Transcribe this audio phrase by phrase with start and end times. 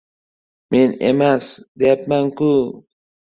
[0.71, 1.45] —Men emas
[1.79, 2.51] deyapman-ku!